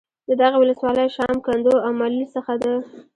د 0.27 0.29
دغې 0.41 0.57
ولسوالۍ 0.59 1.07
شام، 1.15 1.35
کندو 1.45 1.73
او 1.85 1.91
ملیل 2.01 2.25
څخه 2.35 2.53
د 2.61 2.63